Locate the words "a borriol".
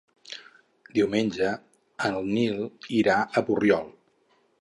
3.19-3.93